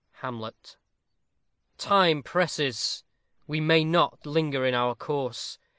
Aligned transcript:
Hamlet. 0.21 0.77
Time 1.77 2.23
presses. 2.23 3.03
We 3.45 3.59
may 3.59 3.83
not 3.83 4.25
linger 4.25 4.65
in 4.65 4.73
our 4.73 4.95
course. 4.95 5.59